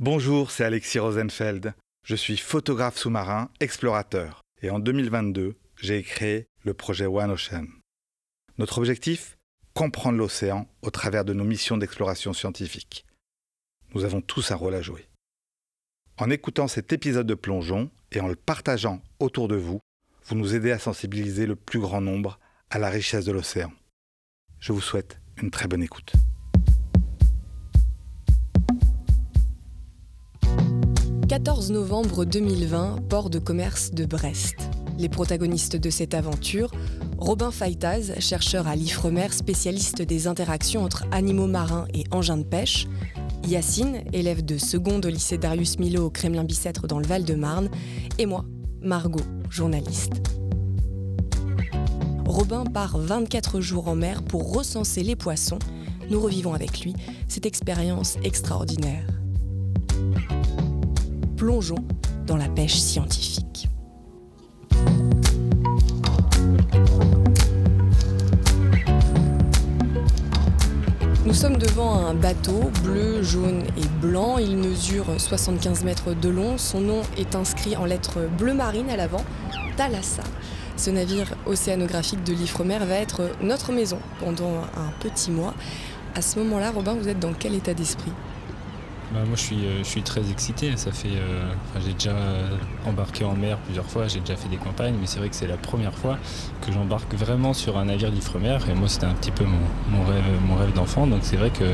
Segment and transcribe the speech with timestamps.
[0.00, 1.74] Bonjour, c'est Alexis Rosenfeld.
[2.04, 4.42] Je suis photographe sous-marin, explorateur.
[4.62, 7.66] Et en 2022, j'ai créé le projet One Ocean.
[8.58, 9.36] Notre objectif
[9.74, 13.06] Comprendre l'océan au travers de nos missions d'exploration scientifique.
[13.92, 15.08] Nous avons tous un rôle à jouer.
[16.16, 19.80] En écoutant cet épisode de plongeon et en le partageant autour de vous,
[20.26, 22.38] vous nous aidez à sensibiliser le plus grand nombre
[22.70, 23.72] à la richesse de l'océan.
[24.60, 26.12] Je vous souhaite une très bonne écoute.
[31.38, 34.56] «14 novembre 2020, port de commerce de Brest.
[34.98, 36.72] Les protagonistes de cette aventure,
[37.16, 42.88] Robin Faytaz, chercheur à l'IFREMER, spécialiste des interactions entre animaux marins et engins de pêche,
[43.46, 47.70] Yacine, élève de seconde au lycée Darius Milo au Kremlin-Bicêtre dans le Val-de-Marne,
[48.18, 48.44] et moi,
[48.82, 50.14] Margot, journaliste.
[52.26, 55.60] Robin part 24 jours en mer pour recenser les poissons.
[56.10, 56.94] Nous revivons avec lui
[57.28, 59.06] cette expérience extraordinaire.
[61.38, 61.76] Plongeons
[62.26, 63.68] dans la pêche scientifique.
[71.24, 74.38] Nous sommes devant un bateau bleu, jaune et blanc.
[74.38, 76.58] Il mesure 75 mètres de long.
[76.58, 79.22] Son nom est inscrit en lettres bleu marine à l'avant,
[79.76, 80.24] Thalassa.
[80.76, 85.54] Ce navire océanographique de l'Ifremer va être notre maison pendant un petit mois.
[86.16, 88.12] À ce moment-là, Robin, vous êtes dans quel état d'esprit?
[89.12, 92.14] Bah, moi je suis, euh, je suis très excité, ça fait, euh, j'ai déjà
[92.86, 95.46] embarqué en mer plusieurs fois, j'ai déjà fait des campagnes, mais c'est vrai que c'est
[95.46, 96.18] la première fois
[96.60, 98.58] que j'embarque vraiment sur un navire d'Ifremer.
[98.70, 101.64] Et moi c'était un petit peu mon, rêve, mon rêve d'enfant, donc c'est vrai que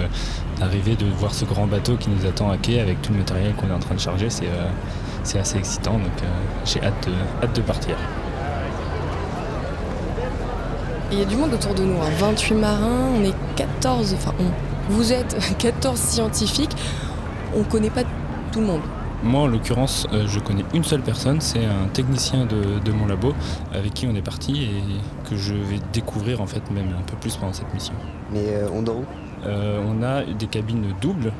[0.60, 3.52] d'arriver de voir ce grand bateau qui nous attend à quai avec tout le matériel
[3.54, 6.12] qu'on est en train de charger, c'est, euh, assez excitant, donc
[6.64, 7.96] j'ai hâte de, hâte de partir.
[11.10, 12.58] Il y a du monde autour de nous, 28 hein.
[12.58, 14.34] marins, on est 14, enfin
[14.88, 16.76] vous êtes 14 scientifiques
[17.55, 18.02] on ne connaît pas
[18.52, 18.83] tout le monde.
[19.24, 23.33] Moi, en l'occurrence, euh, je connais une seule personne, c'est un technicien de, mon labo
[23.72, 27.16] avec qui on est parti et que je vais découvrir en fait même un peu
[27.16, 27.94] plus pendant cette mission.
[28.31, 29.04] Mais euh, on dort où?
[29.47, 31.32] Euh, On a des cabines doubles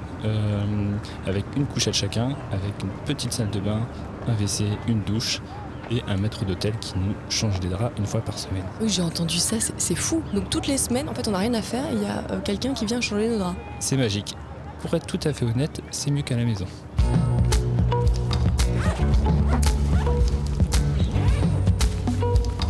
[1.27, 3.81] avec une couchette chacun, avec une petite salle de bain,
[4.27, 5.43] un WC, une douche
[5.91, 8.65] et un maître d'hôtel qui nous change des draps une fois par semaine.
[8.81, 10.23] Oui, j'ai entendu ça, c'est fou.
[10.33, 12.73] Donc toutes les semaines, en fait, on n'a rien à faire, il y a quelqu'un
[12.73, 13.57] qui vient changer nos draps.
[13.81, 14.35] C'est magique
[14.85, 16.67] pour être tout à fait honnête, c'est mieux qu'à la maison.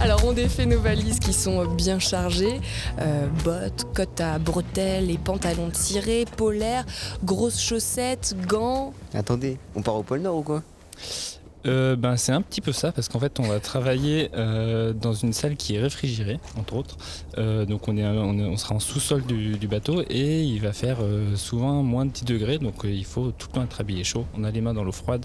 [0.00, 2.60] Alors on défait nos valises qui sont bien chargées,
[3.00, 6.86] euh, bottes, cottes à bretelles et pantalons tirés, polaires,
[7.25, 8.94] grosses chaussettes, gants.
[9.12, 10.62] Attendez, on part au pôle Nord ou quoi?
[11.66, 15.12] Euh, ben, C'est un petit peu ça, parce qu'en fait, on va travailler euh, dans
[15.12, 16.97] une salle qui est réfrigérée, entre autres.
[17.38, 20.98] Euh, donc, on, est, on, sera en sous-sol du, bateau et il va faire
[21.36, 22.58] souvent moins de 10 degrés.
[22.58, 24.26] Donc, il faut tout le temps être habillé chaud.
[24.36, 25.25] On a les mains dans l'eau froide,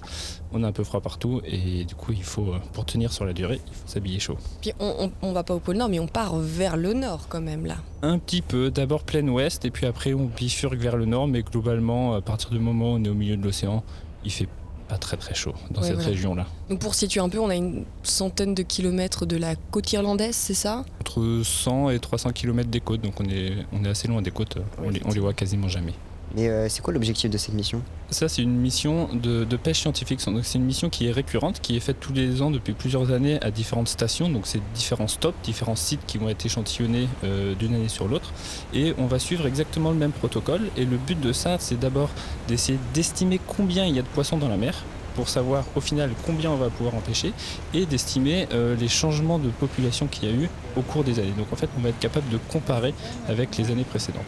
[0.54, 3.34] on a un peu froid partout et du coup, il faut, pour tenir sur la
[3.34, 4.38] durée, il faut s'habiller chaud.
[4.62, 7.42] Puis, on, on, va pas au pôle Nord, mais on part vers le Nord quand
[7.42, 7.76] même, là.
[8.02, 8.72] Un petit peu.
[8.72, 11.28] D'abord plein ouest et puis après, on bifurque vers le Nord.
[11.28, 13.84] Mais globalement, à partir du moment où on est au milieu de l'océan,
[14.24, 14.48] il fait
[14.90, 16.48] pas très très chaud dans cette région-là.
[16.70, 20.36] Donc pour situer un peu, on a une centaine de kilomètres de la côte irlandaise,
[20.36, 20.84] c'est ça?
[21.00, 24.32] Entre 100 et 300 kilomètres des côtes, donc on est, on est assez loin des
[24.32, 25.94] côtes, on, les, on les voit quasiment jamais.
[26.36, 27.82] Mais euh, c'est quoi l'objectif de cette mission?
[28.12, 30.24] Ça, c'est une mission de, pêche scientifique.
[30.26, 33.12] Donc, c'est une mission qui est récurrente, qui est faite tous les ans depuis plusieurs
[33.12, 34.30] années à différentes stations.
[34.30, 38.32] Donc, c'est différents stops, différents sites qui vont être échantillonnés euh, d'une année sur l'autre.
[38.74, 40.62] Et on va suivre exactement le même protocole.
[40.78, 42.10] Et le but de ça, c'est d'abord
[42.48, 44.84] d'essayer d'estimer combien il y a de poissons dans la mer
[45.16, 47.34] pour savoir au final combien on va pouvoir en pêcher
[47.74, 51.34] et d'estimer euh, les changements de population qu'il y a eu au cours des années.
[51.38, 52.94] Donc en fait, on va être capable de comparer
[53.28, 54.24] avec les années précédentes.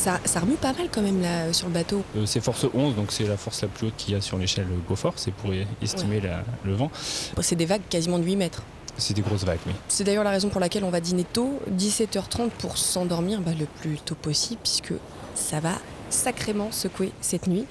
[0.00, 2.02] Ça, remue pas mal quand même là euh, sur le bateau.
[2.16, 4.38] Euh, c'est force 11, donc c'est la force la plus haute qu'il y a sur
[4.38, 5.50] l'échelle Beaufort, c'est pour
[5.82, 6.22] estimer
[6.64, 6.90] le vent.
[7.42, 8.62] C'est des vagues quasiment de 8 mètres.
[8.96, 9.72] C'est des grosses vagues, oui.
[9.88, 13.66] C'est d'ailleurs la raison pour laquelle on va dîner tôt, 17h30 pour s'endormir bah, le
[13.66, 14.94] plus tôt possible, puisque
[15.34, 15.72] ça va
[16.08, 17.66] sacrément secouer cette nuit.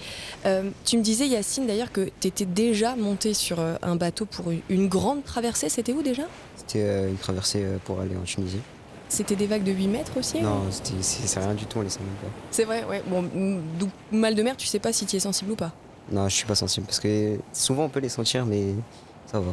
[0.45, 4.51] Euh, tu me disais, Yacine, d'ailleurs, que tu étais déjà monté sur un bateau pour
[4.69, 5.67] une grande traversée.
[5.69, 6.23] C'était où déjà?
[6.55, 8.61] C'était une traversée pour aller en Tunisie.
[9.09, 10.61] C'était des vagues de 8 mètres aussi Non,
[11.01, 12.37] c'est rien du tout, on les sent même pas.
[12.51, 13.03] C'est vrai, ouais.
[13.07, 13.27] Bon,
[14.11, 15.71] mal de mer, tu sais pas si tu es sensible ou pas
[16.11, 18.67] Non, je suis pas sensible parce que souvent on peut les sentir, mais
[19.25, 19.51] ça va.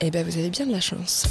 [0.00, 1.26] Eh ben, vous avez bien de la chance.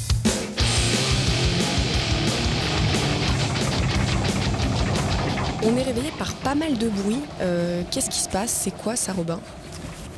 [5.66, 7.22] On est réveillé par pas mal de bruit.
[7.40, 8.52] Euh, qu'est-ce qui se passe?
[8.52, 9.40] C'est quoi ça, Robin?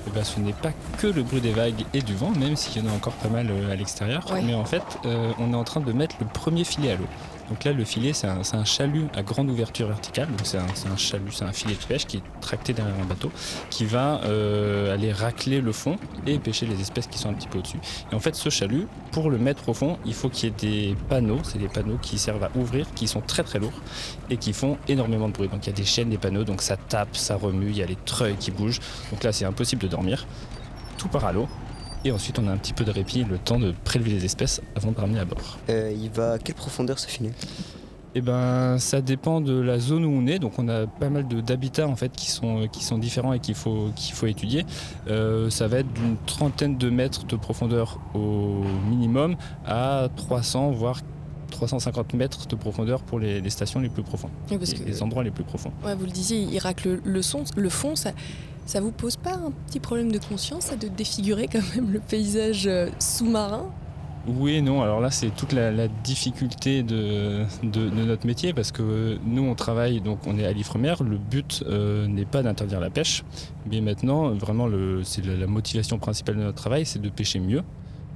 [0.07, 2.83] Eh ben, ce n'est pas que le bruit des vagues et du vent, même s'il
[2.83, 4.25] y en a encore pas mal euh, à l'extérieur.
[4.43, 7.07] Mais en fait, euh, on est en train de mettre le premier filet à l'eau.
[7.49, 10.27] Donc là, le filet, c'est un, chalut à grande ouverture verticale.
[10.27, 13.31] Donc c'est un, chalut, c'est un filet de pêche qui est tracté derrière un bateau,
[13.69, 17.47] qui va euh, aller racler le fond et pêcher les espèces qui sont un petit
[17.47, 17.79] peu au-dessus.
[18.11, 20.55] Et en fait, ce chalut, pour le mettre au fond, il faut qu'il y ait
[20.55, 21.39] des panneaux.
[21.43, 23.81] C'est des panneaux qui servent à ouvrir, qui sont très très lourds
[24.29, 25.47] et qui font énormément de bruit.
[25.47, 27.83] Donc il y a des chaînes, des panneaux, donc ça tape, ça remue, il y
[27.83, 28.79] a les treuils qui bougent.
[29.11, 30.25] Donc là, c'est impossible de dormir.
[30.97, 31.25] Tout part.
[32.05, 34.61] Et ensuite, on a un petit peu de répit, le temps de prélever les espèces
[34.75, 35.57] avant de ramener à bord.
[35.69, 37.31] Euh, il va à quelle profondeur ce filet
[38.17, 40.39] eh ben, ça dépend de la zone où on est.
[40.39, 43.55] Donc, on a pas mal d'habitats en fait qui sont, qui sont différents et qu'il
[43.55, 44.65] faut, qu'il faut étudier.
[45.09, 49.35] Euh, ça va être d'une trentaine de mètres de profondeur au minimum
[49.65, 51.01] à 300 voire
[51.51, 55.71] 350 mètres de profondeur pour les, stations les plus profondes, les, endroits les plus profonds.
[55.83, 57.97] Ouais, vous le disiez, il racle le, son, le fond.
[57.97, 58.11] Ça,
[58.65, 62.67] ça vous pose pas un petit problème de conscience de défigurer quand même le paysage
[62.67, 63.71] euh, sous-marin?
[64.27, 64.81] Oui non.
[64.81, 70.19] Alors là, c'est toute la, difficulté de, notre métier parce que nous, on travaille, donc
[70.25, 70.95] on est à l'Ifremer.
[70.99, 73.23] Le but euh, n'est pas d'interdire la pêche,
[73.69, 74.67] mais maintenant, vraiment,
[75.03, 77.61] c'est la motivation principale de notre travail, c'est de pêcher mieux.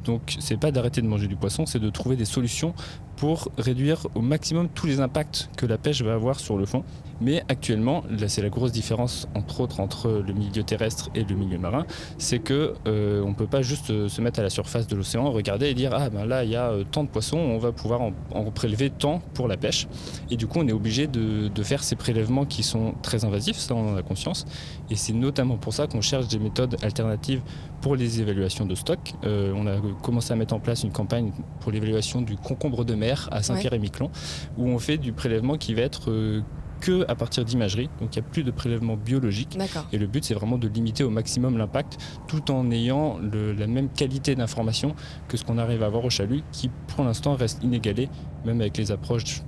[0.05, 2.73] Donc, c'est pas d'arrêter de manger du poisson, c'est de trouver des solutions
[3.19, 6.85] pour réduire au maximum tous les impacts que la pêche va avoir sur le fond.
[7.19, 11.35] Mais actuellement, là c'est la grosse différence entre autres entre le milieu terrestre et le
[11.35, 11.85] milieu marin,
[12.17, 15.29] c'est que euh, on peut pas juste euh, se mettre à la surface de l'océan,
[15.31, 17.73] regarder et dire ah ben là il y a euh, tant de poissons, on va
[17.73, 18.13] pouvoir en,
[18.51, 19.89] prélever tant pour la pêche.
[20.31, 23.57] Et du coup on est obligé de, de, faire ces prélèvements qui sont très invasifs,
[23.57, 24.45] ça on en a conscience.
[24.89, 27.41] Et c'est notamment pour ça qu'on cherche des méthodes alternatives
[27.81, 28.99] pour les évaluations de stock.
[29.23, 31.31] on a commencé à mettre en place une campagne
[31.61, 34.09] pour l'évaluation du concombre de mer à Saint-Pierre-et-Miquelon,
[34.57, 36.41] où on fait du prélèvement qui va être euh,
[36.79, 37.89] que à partir d'imagerie.
[37.99, 39.57] Donc il n'y a plus de prélèvement biologique.
[39.91, 41.97] Et le but, c'est vraiment de limiter au maximum l'impact
[42.27, 44.95] tout en ayant la même qualité d'information
[45.27, 48.09] que ce qu'on arrive à avoir au chalut, qui pour l'instant reste inégalé,
[48.45, 49.41] même avec les approches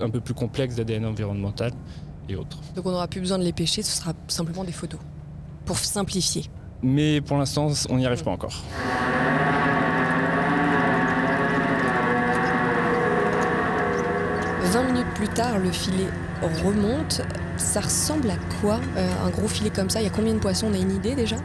[0.00, 1.72] un peu plus complexes d'ADN environnemental
[2.28, 2.58] et autres.
[2.74, 5.00] Donc on n'aura plus besoin de les pêcher, ce sera simplement des photos,
[5.64, 6.44] pour simplifier.
[6.82, 8.62] Mais pour l'instant, on n'y arrive pas encore.
[15.24, 16.08] Plus tard, le filet
[16.62, 17.22] remonte.
[17.56, 20.00] Ça ressemble à quoi euh, un gros filet comme ça?
[20.00, 20.66] Il y a combien de poissons?
[20.70, 21.36] On a une idée déjà?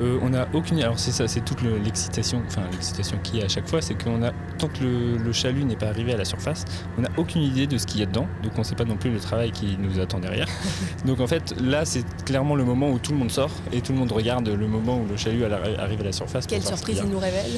[0.00, 0.80] Euh, on n'a aucune.
[0.80, 3.94] Alors c'est ça, c'est toute l'excitation, enfin l'excitation qu'il y a à chaque fois, c'est
[3.94, 6.64] qu'on a tant que le, chalut n'est pas arrivé à la surface,
[6.98, 8.84] on n'a aucune idée de ce qu'il y a dedans, donc on ne sait pas
[8.84, 10.46] non plus le travail qui nous attend derrière.
[11.04, 13.92] donc en fait, là, c'est clairement le moment où tout le monde sort et tout
[13.92, 16.46] le monde regarde le moment où le chalut arrive à la surface.
[16.46, 17.50] Quelle surprise il nous révèle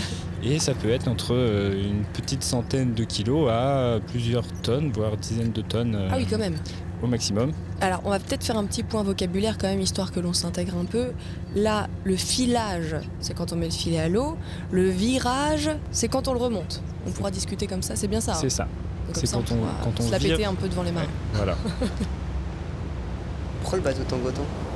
[0.43, 5.17] Et ça peut être entre euh, une petite centaine de kilos à plusieurs tonnes, voire
[5.17, 5.95] dizaines de tonnes.
[5.95, 6.57] Euh, ah oui, quand même
[7.03, 7.53] au maximum.
[7.81, 10.77] Alors, on va peut-être faire un petit point vocabulaire quand même, histoire que l'on s'intègre
[10.77, 11.13] un peu.
[11.55, 14.37] Là, le filage, c'est quand on met le filet à l'eau.
[14.71, 16.83] Le virage, c'est quand on le remonte.
[17.07, 18.67] On pourra discuter comme ça, c'est bien ça hein C'est ça.
[19.13, 21.07] C'est quand, on, quand on se la péter un peu devant les mains.
[21.35, 21.57] voilà.
[23.61, 24.31] Pourquoi le bateau tango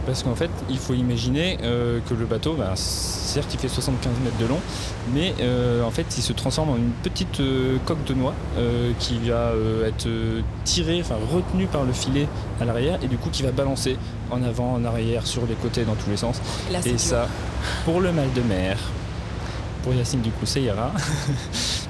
[0.07, 4.13] parce qu'en fait, il faut imaginer euh, que le bateau, bah, certes, il fait 75
[4.25, 4.61] mètres de long,
[5.15, 8.35] mais euh, en fait, il se transforme en une petite euh, coque de noix
[8.99, 9.53] qui va
[9.87, 10.09] être
[10.65, 12.27] tirée, enfin retenue par le filet
[12.61, 13.97] à l'arrière, et du coup, qui va balancer
[14.31, 16.41] en avant, en arrière, sur les côtés, dans tous les sens.
[16.85, 17.29] et ça,
[17.85, 18.79] pour le mal de mer,
[19.83, 20.93] pour Yacine, du coup, ça ira.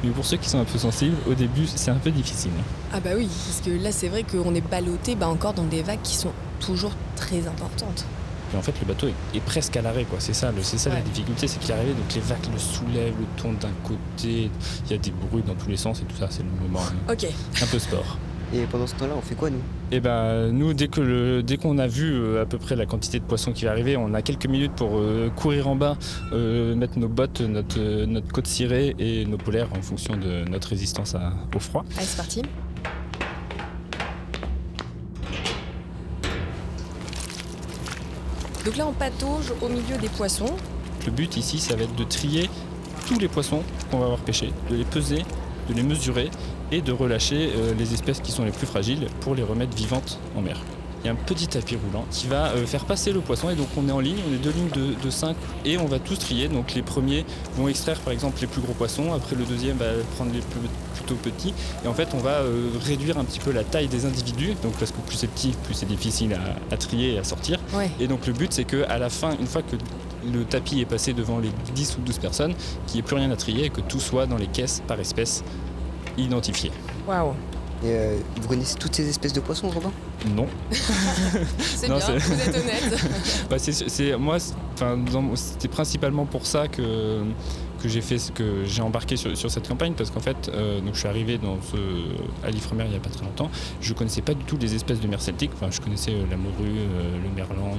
[0.05, 2.53] Mais pour ceux qui sont un peu sensibles, au début, c'est un peu difficile.
[2.93, 5.83] Ah bah oui, parce que là, c'est vrai qu'on est ballotté bah, encore dans des
[5.83, 8.05] vagues qui sont toujours très importante.
[8.53, 10.19] Et en fait, le bateau est, presque à l'arrêt, quoi.
[10.21, 13.15] C'est ça, c'est ça la difficulté, c'est qu'il est arrivé, donc les vagues le soulèvent,
[13.19, 14.51] le tournent d'un côté,
[14.87, 16.85] il y a des bruits dans tous les sens et tout ça, c'est le moment
[17.09, 17.27] Ok.
[17.63, 18.19] un peu sport.
[18.53, 19.61] Et pendant ce temps-là, on fait quoi nous?
[19.93, 22.85] Eh ben, nous, dès que le, dès qu'on a vu euh, à peu près la
[22.85, 25.97] quantité de poissons qui va arriver, on a quelques minutes pour euh, courir en bas,
[26.33, 30.69] euh, mettre nos bottes, notre, notre côte cirée et nos polaires en fonction de notre
[30.69, 31.15] résistance
[31.55, 31.85] au froid.
[31.97, 32.43] Allez, c'est parti.
[38.65, 40.55] Donc là, on patauge au milieu des poissons.
[41.07, 42.51] Le but ici, ça va être de trier
[43.07, 45.25] tous les poissons qu'on va avoir pêchés, de les peser,
[45.69, 46.31] de les mesurer
[46.71, 50.19] et de relâcher euh, les espèces qui sont les plus fragiles pour les remettre vivantes
[50.37, 50.61] en mer
[51.03, 53.51] il y a un petit tapis roulant qui va euh, faire passer le poisson.
[53.51, 55.87] Et donc on est en ligne, on est deux lignes de, de 5 et on
[55.87, 56.49] va tous trier.
[56.49, 57.25] Donc les premiers
[57.57, 60.61] vont extraire par exemple les plus gros poissons, après le deuxième va prendre les plus,
[60.95, 61.55] plutôt petits.
[61.85, 64.73] Et en fait on va euh, réduire un petit peu la taille des individus, donc
[64.75, 66.39] parce que plus c'est petit, plus c'est difficile
[66.71, 67.61] à, trier et à sortir.
[67.99, 69.77] Et donc le but c'est qu'à la fin, une fois que
[70.31, 72.55] le tapis est passé devant les 10 ou 12 personnes,
[72.87, 75.01] qu'il n'y ait plus rien à trier et que tout soit dans les caisses par
[75.01, 75.43] espèce
[76.19, 76.73] identifiées.
[77.09, 77.35] Waouh
[77.83, 79.91] et euh, vous connaissez toutes ces espèces de poissons, Robin?
[80.37, 80.47] Non.
[80.71, 83.07] c'est bien, vous êtes honnête.
[83.51, 84.37] bah, c'est, moi,
[85.35, 87.23] c'était principalement pour ça que,
[87.81, 90.95] que j'ai fait, que j'ai embarqué sur, sur, cette campagne parce qu'en fait, euh, donc
[90.95, 93.51] je suis arrivé dans ce, à l'Ifremer il n'y a pas très longtemps.
[93.81, 95.51] Je connaissais pas du tout les espèces de mer celtiques.
[95.55, 97.77] Enfin, je connaissais euh, la morue, euh, le merlan,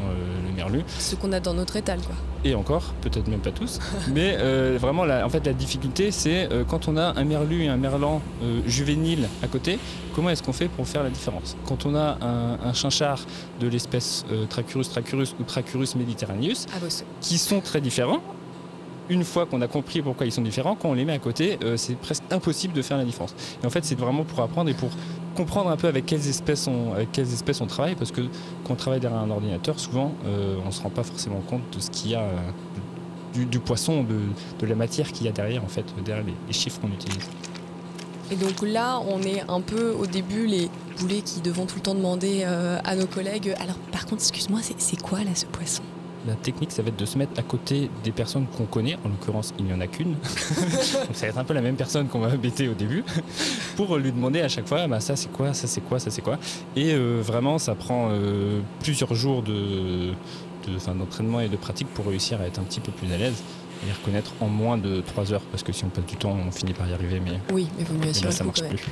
[0.47, 0.81] le merlu.
[0.99, 2.15] Ce qu'on a dans notre étal, quoi.
[2.43, 3.79] Et encore, peut-être même pas tous.
[4.13, 4.35] Mais
[4.77, 8.21] vraiment, la, en fait, la difficulté, c'est quand on a un merlu et un merlan
[8.65, 9.77] juvénile à côté,
[10.15, 11.55] comment est-ce qu'on fait pour faire la différence?
[11.67, 13.19] Quand on a un, un chinchard
[13.59, 16.87] de l'espèce Trachurus trachurus ou Trachurus mediterraneus, Ah, bah,
[17.21, 18.21] qui sont très différents,
[19.11, 21.59] une fois qu'on a compris pourquoi ils sont différents, quand on les met à côté,
[21.63, 23.35] euh, c'est presque impossible de faire la différence.
[23.61, 24.89] Et en fait, c'est vraiment pour apprendre et pour
[25.35, 28.21] comprendre un peu avec quelles espèces on, travaille, parce que
[28.63, 31.61] quand on travaille derrière un ordinateur, souvent, euh, on ne se rend pas forcément compte
[31.75, 35.63] de ce qu'il y a, euh, du, poisson, de, la matière qu'il y a derrière,
[35.63, 37.29] en fait, derrière les, chiffres qu'on utilise.
[38.31, 41.81] Et donc là, on est un peu au début les boulets qui devront tout le
[41.81, 43.53] temps demander à nos collègues.
[43.59, 45.83] Alors, par contre, excuse-moi, c'est quoi là ce poisson?
[46.27, 48.95] La technique, ça va être de se mettre à côté des personnes qu'on connaît.
[49.05, 50.11] En l'occurrence, il n'y en a qu'une.
[50.13, 53.03] Donc ça va être un peu la même personne qu'on va embêter au début
[53.75, 56.21] pour lui demander à chaque fois bah, ça c'est quoi, ça c'est quoi, ça c'est
[56.21, 56.37] quoi.
[56.75, 60.13] Et euh, vraiment, ça prend euh, plusieurs jours de,
[60.87, 63.43] d'entraînement et de pratique pour réussir à être un petit peu plus à l'aise
[63.83, 66.37] et les reconnaître en moins de 3 heures parce que si on passe du temps,
[66.47, 67.19] on finit par y arriver.
[67.19, 68.85] Mais, oui, mais vaut mieux là, ça marche plus.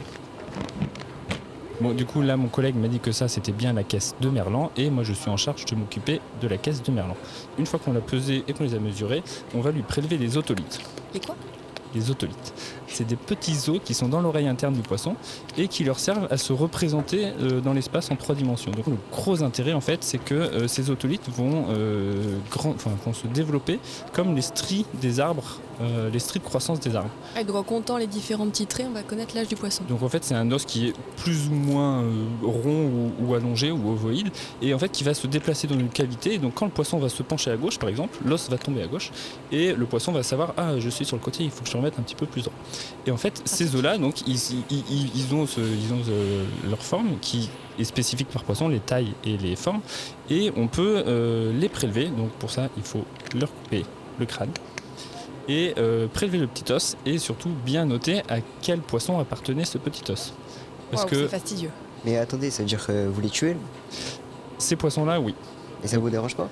[1.81, 4.29] Bon, du coup, là, mon collègue m'a dit que ça, c'était bien la caisse de
[4.29, 7.15] Merlan, et moi, je suis en charge de m'occuper de la caisse de Merlan.
[7.57, 9.23] Une fois qu'on l'a pesé et qu'on les a mesurés,
[9.55, 10.81] on va lui prélever les otolithes.
[11.13, 11.35] Les quoi?
[11.95, 12.53] Les otolithes.
[12.87, 15.15] C'est des petits os qui sont dans l'oreille interne du poisson
[15.57, 18.71] et qui leur servent à se représenter euh, dans l'espace en trois dimensions.
[18.71, 23.13] Donc le gros intérêt en fait, c'est que euh, ces otolithes vont, euh, grand, vont,
[23.13, 23.79] se développer
[24.13, 27.09] comme les stries des arbres, euh, les stries de croissance des arbres.
[27.39, 29.83] Et donc en comptant les différents petits traits, on va connaître l'âge du poisson.
[29.87, 33.35] Donc en fait, c'est un os qui est plus ou moins euh, rond ou, ou,
[33.35, 34.29] allongé ou ovoïde
[34.61, 36.33] et en fait qui va se déplacer dans une cavité.
[36.33, 38.83] Et donc quand le poisson va se pencher à gauche, par exemple, l'os va tomber
[38.83, 39.11] à gauche
[39.51, 41.73] et le poisson va savoir ah je suis sur le côté, il faut que je
[41.73, 42.55] le remette un petit peu plus droit.
[43.05, 46.81] Et en fait, ces os-là, donc, ils, ils, ils, ont, ce, ils ont ce, leur
[46.81, 49.81] forme qui est spécifique par poisson, les tailles et les formes,
[50.29, 52.07] et on peut euh, les prélever.
[52.07, 53.05] Donc pour ça, il faut
[53.35, 53.85] leur couper
[54.19, 54.51] le crâne
[55.49, 59.77] et euh, prélever le petit os et surtout bien noter à quel poisson appartenait ce
[59.77, 60.33] petit os.
[60.91, 61.71] Parce wow, que c'est fastidieux.
[62.05, 63.57] Mais attendez, ça veut dire que vous les tuez
[64.57, 65.35] Ces poissons-là, oui.
[65.83, 66.47] Et ça vous dérange pas?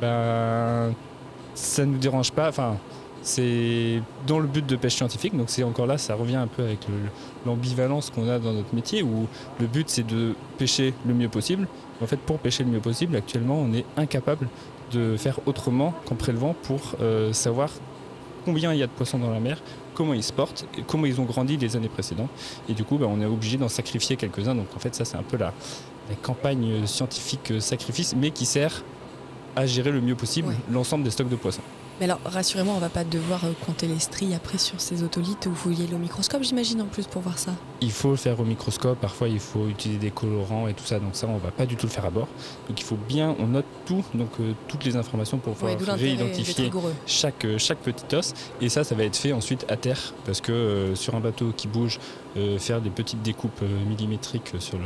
[0.00, 0.94] Ben,
[1.54, 2.48] ça nous dérange pas.
[2.48, 2.76] Enfin,
[3.22, 6.62] c'est dans le but de pêche scientifique, donc c'est encore là, ça revient un peu
[6.62, 6.78] avec
[7.44, 9.26] l'ambivalence qu'on a dans notre métier, où
[9.60, 11.66] le but c'est de pêcher le mieux possible.
[12.00, 14.48] En fait, pour pêcher le mieux possible, actuellement, on est incapable
[14.92, 17.70] de faire autrement qu'en prélevant pour euh, savoir
[18.48, 19.58] combien il y a de poissons dans la mer,
[19.92, 22.30] comment ils se portent, et comment ils ont grandi les années précédentes.
[22.66, 24.54] Et du coup, bah, on est obligé d'en sacrifier quelques-uns.
[24.54, 25.52] Donc en fait, ça c'est un peu la,
[26.08, 28.84] la, campagne scientifique sacrifice, mais qui sert
[29.54, 30.54] à gérer le mieux possible ouais.
[30.70, 31.60] l'ensemble des stocks de poissons.
[32.00, 35.54] Mais alors, rassurez-moi, on va pas devoir compter les stries après sur ces otolithes ou
[35.54, 37.52] fouiller le microscope, j'imagine, en plus, pour voir ça.
[37.80, 40.98] Il faut le faire au microscope, parfois il faut utiliser des colorants et tout ça,
[40.98, 42.28] donc ça, on va pas du tout le faire à bord.
[42.68, 45.94] Donc il faut bien, on note tout, donc euh, toutes les informations pour pouvoir ouais,
[45.94, 46.70] réidentifier
[47.06, 48.34] chaque, euh, chaque petit os.
[48.60, 51.52] Et ça, ça va être fait ensuite à terre, parce que euh, sur un bateau
[51.56, 51.98] qui bouge,
[52.36, 54.84] euh, faire des petites découpes millimétriques sur, le,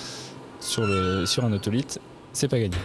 [0.60, 2.00] sur, le, sur un otolithe,
[2.32, 2.76] c'est pas gagné.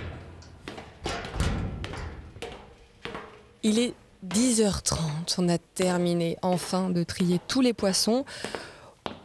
[3.67, 3.95] Il est
[4.27, 4.99] 10h30,
[5.39, 8.23] on a terminé enfin de trier tous les poissons.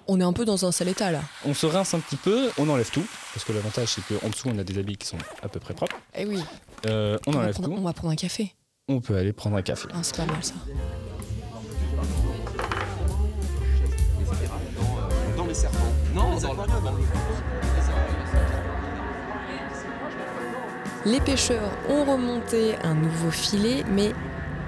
[0.09, 1.21] On est un peu dans un sale état là.
[1.45, 3.05] On se rince un petit peu, on enlève tout,
[3.35, 5.75] parce que l'avantage c'est qu'en dessous on a des habits qui sont à peu près
[5.75, 5.97] propres.
[6.15, 6.43] Eh oui.
[6.87, 7.75] Euh, on, on enlève prendre, tout.
[7.77, 8.55] On va prendre un café.
[8.89, 9.89] On peut aller prendre un café.
[9.93, 10.55] Ah, c'est pas mal ça.
[15.37, 15.77] Dans les serpents.
[16.15, 16.61] Non, dans le...
[21.07, 24.13] Les pêcheurs ont remonté un nouveau filet, mais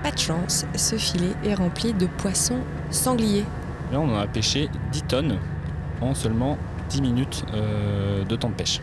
[0.03, 3.45] pas de chance, ce filet est rempli de poissons sangliers.
[3.93, 5.39] Là, on en a pêché 10 tonnes
[6.01, 6.59] en seulement
[6.91, 8.81] 10 minutes euh, de temps de pêche.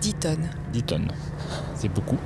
[0.00, 1.08] 10 tonnes 10 tonnes.
[1.74, 2.18] C'est beaucoup.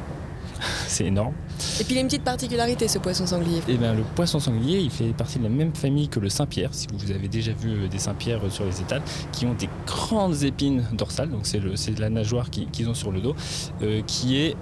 [0.86, 1.32] C'est énorme.
[1.80, 3.62] Et puis il a une petite particularité ce poisson sanglier.
[3.68, 6.70] Eh bien, le poisson sanglier, il fait partie de la même famille que le Saint-Pierre,
[6.72, 10.84] si vous avez déjà vu des Saint-Pierre sur les étals, qui ont des grandes épines
[10.92, 13.34] dorsales, donc c'est la nageoire qu'ils qui ont sur le dos,
[13.82, 14.56] euh, qui est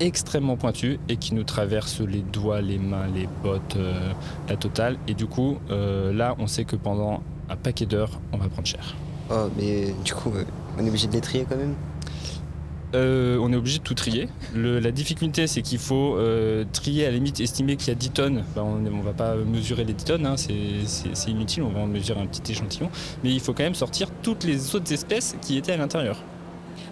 [0.00, 4.12] extrêmement pointu et qui nous traverse les doigts, les mains, les bottes, euh,
[4.48, 4.96] la totale.
[5.08, 8.68] Et du coup, euh, là, on sait que pendant un paquet d'heures, on va prendre
[8.68, 8.96] cher.
[9.30, 10.32] Oh, mais du coup,
[10.78, 11.74] on est obligé de les trier quand même?
[12.94, 14.28] Euh, on est obligé de tout trier.
[14.54, 17.94] Le, la difficulté, c'est qu'il faut euh, trier à la limite estimer qu'il y a
[17.94, 18.44] 10 tonnes.
[18.54, 21.86] Ben, on ne va pas mesurer les 10 tonnes, hein, c'est inutile, on va en
[21.86, 22.90] mesurer un petit échantillon.
[23.22, 26.22] Mais il faut quand même sortir toutes les autres espèces qui étaient à l'intérieur.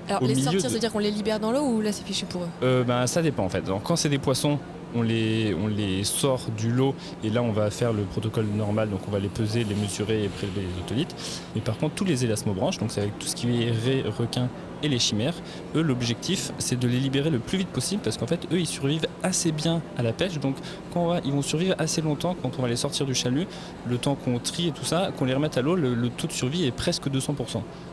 [0.08, 2.26] Alors, Au les sortir, de- c'est-à-dire qu'on les libère dans l'eau ou là c'est fichu
[2.26, 3.62] pour eux Euh, ben, ça dépend en fait.
[3.62, 4.58] Donc, quand c'est des poissons
[4.94, 6.94] on les, on les sort du lot
[7.24, 10.24] et là on va faire le protocole normal, donc on va les peser, les mesurer
[10.24, 11.14] et prélever les otolithes.
[11.54, 14.48] Mais par contre tous les élasmobranches, donc c'est avec tout ce qui est raies, requins
[14.82, 15.34] et les chimères,
[15.74, 18.66] eux l'objectif c'est de les libérer le plus vite possible parce qu'en fait eux ils
[18.66, 20.56] survivent assez bien à la pêche, donc
[20.92, 23.46] quand on va, ils vont survivre assez longtemps quand on va les sortir du chalut,
[23.86, 26.26] le temps qu'on trie et tout ça, qu'on les remette à l'eau, le, le taux
[26.26, 27.34] de survie est presque de 100%.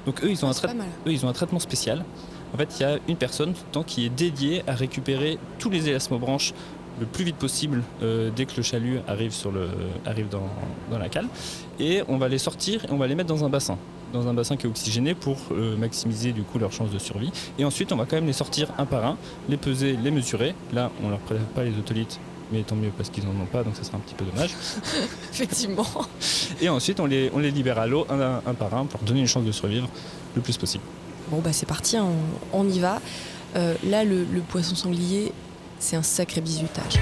[0.06, 0.88] Donc eux ils ont, un, C'est trai- pas mal.
[1.08, 2.04] eux, ils ont un traitement spécial.
[2.54, 5.40] En fait, il y a une personne tout le temps qui est dédiée à récupérer
[5.58, 6.54] tous les élasmobranches
[7.00, 9.68] le plus vite possible euh, dès que le chalut arrive, sur le,
[10.06, 10.48] arrive dans,
[10.92, 11.26] dans la cale.
[11.80, 13.80] Et on va les sortir et on va les mettre dans un bassin.
[14.14, 17.32] Dans un bassin qui est oxygéné pour euh, maximiser du coup leurs chances de survie.
[17.58, 19.18] Et ensuite, on va quand même les sortir un par un,
[19.50, 20.54] les peser, les mesurer.
[20.72, 22.20] Là, on leur prélève pas les otolithes,
[22.52, 24.52] mais tant mieux parce qu'ils n'en ont pas, donc ça sera un petit peu dommage.
[25.34, 25.88] Effectivement.
[26.62, 29.08] Et ensuite, on les, on les libère à l'eau un, un par un pour leur
[29.08, 29.90] donner une chance de survivre
[30.36, 30.84] le plus possible.
[31.30, 32.14] Bon, bah c'est parti, on,
[32.54, 33.02] on y va.
[33.56, 35.32] Euh, là, le, le poisson sanglier,
[35.80, 37.00] c'est un sacré bizutage.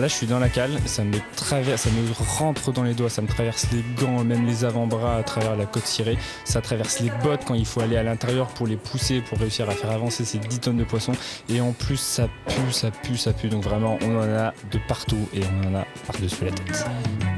[0.00, 3.10] Là, je suis dans la cale, ça me traverse, ça me rentre dans les doigts,
[3.10, 6.16] ça me traverse les gants, même les avant-bras à travers la côte cirée.
[6.44, 9.68] Ça traverse les bottes quand il faut aller à l'intérieur pour les pousser, pour réussir
[9.68, 11.12] à faire avancer ces 10 tonnes de poissons.
[11.50, 13.48] Et en plus, ça pue, ça pue, ça pue.
[13.48, 16.86] Donc vraiment, on en a de partout et on en a par-dessus la tête.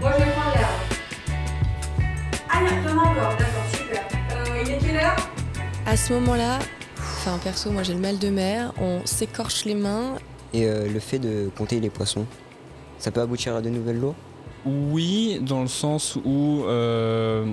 [0.01, 0.69] Moi je prends l'air.
[2.49, 4.03] Ah, il y en a encore, d'accord, super.
[4.37, 5.17] Euh, il est quelle heure?
[5.85, 6.61] À ce moment-là,
[6.97, 10.15] enfin perso, moi j'ai le mal de mer, on s'écorche les mains.
[10.55, 12.27] Et euh, le fait de compter les poissons,
[13.03, 14.15] ça peut aboutir à de nouvelles lois?
[14.65, 17.45] Oui, dans le sens où, euh,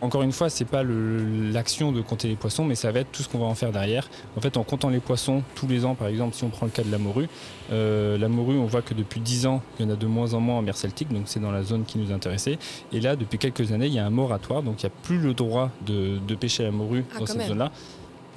[0.00, 3.12] encore une fois, c'est pas le- l'action de compter les poissons, mais ça va être
[3.12, 4.10] tout ce qu'on va en faire derrière.
[4.36, 6.72] En fait, en comptant les poissons tous les ans, par exemple, si on prend le
[6.72, 7.28] cas de la morue,
[7.72, 10.34] euh, la morue, on voit que depuis 10 ans, il y en a de moins
[10.34, 12.58] en moins en mer Celtique, donc c'est dans la zone qui nous intéressait.
[12.92, 15.18] Et là, depuis quelques années, il y a un moratoire, donc il n'y a plus
[15.18, 17.70] le droit de, de pêcher la morue Ah, dans cette zone-là.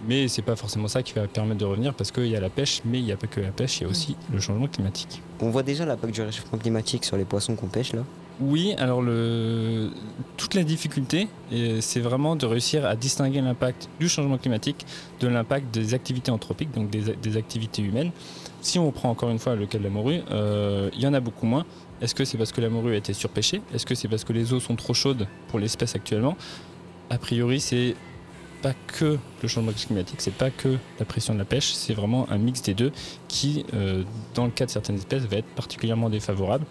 [0.05, 2.49] Mais c'est pas forcément ça qui va permettre de revenir parce qu'il y a la
[2.49, 4.67] pêche, mais il n'y a pas que la pêche, il y a aussi le changement
[4.67, 5.21] climatique.
[5.41, 8.03] On voit déjà l'impact du réchauffement climatique sur les poissons qu'on pêche là.
[8.39, 9.89] Oui, alors le...
[10.37, 14.85] toute la difficulté, et c'est vraiment de réussir à distinguer l'impact du changement climatique
[15.19, 18.11] de l'impact des activités anthropiques, donc des, des activités humaines.
[18.61, 21.15] Si on prend encore une fois le cas de la morue, euh, il y en
[21.15, 21.65] a beaucoup moins.
[21.99, 23.59] Est-ce que c'est parce que la morue a été surpêchée?
[23.73, 26.37] Est-ce que c'est parce que les eaux sont trop chaudes pour l'espèce actuellement?
[27.09, 27.95] A priori, c'est
[28.67, 32.29] pas que le changement climatique, c'est pas que la pression de la pêche, c'est vraiment
[32.29, 32.91] un mix des deux
[33.29, 34.03] qui, euh,
[34.33, 36.65] dans le cas de certaines espèces, va être particulièrement défavorable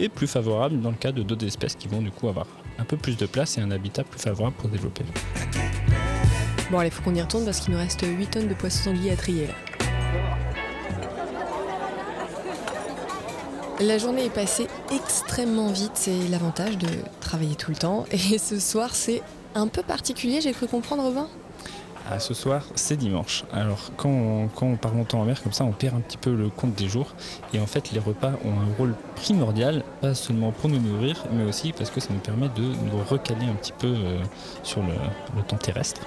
[0.00, 2.84] et plus favorable dans le cas de d'autres espèces qui vont du coup avoir un
[2.84, 5.04] peu plus de place et un habitat plus favorable pour développer.
[6.72, 9.12] Bon, allez, faut qu'on y retourne parce qu'il nous reste 8 tonnes de poissons sangliers
[9.12, 9.54] à trier là.
[13.80, 16.88] La journée est passée extrêmement vite, c'est l'avantage de
[17.20, 18.06] travailler tout le temps.
[18.10, 19.22] Et ce soir, c'est
[19.54, 21.28] un peu particulier, j'ai cru comprendre, Robin?
[22.14, 23.44] Ah, ce soir, c'est dimanche.
[23.54, 26.18] Alors, quand on, quand on part longtemps en mer comme ça, on perd un petit
[26.18, 27.14] peu le compte des jours.
[27.54, 31.44] Et en fait, les repas ont un rôle primordial, pas seulement pour nous nourrir, mais
[31.44, 34.22] aussi parce que ça nous permet de nous recaler un petit peu euh,
[34.62, 34.92] sur le,
[35.48, 36.02] temps terrestre.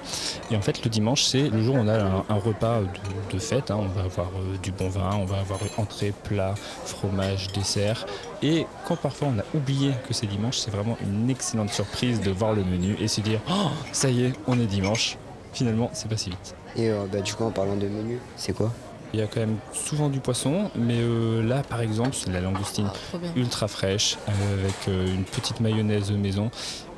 [0.52, 3.38] Et en fait, le dimanche, c'est le jour où on a un, repas de, de
[3.40, 3.72] fête.
[3.72, 3.78] hein.
[3.80, 8.06] On va avoir euh, du bon vin, on va avoir entrée, plat, fromage, dessert.
[8.42, 12.30] Et quand parfois on a oublié que c'est dimanche, c'est vraiment une excellente surprise de
[12.30, 15.18] voir le menu et se dire Oh, ça y est, on est dimanche.
[15.56, 16.54] Finalement, c'est pas si vite.
[16.76, 18.70] Et euh, bah, du coup, en parlant de menu, c'est quoi?
[19.14, 22.34] Il y a quand même souvent du poisson, mais euh, là, par exemple, c'est de
[22.34, 26.50] la langoustine Ah, ultra fraîche euh, avec euh, une petite mayonnaise maison.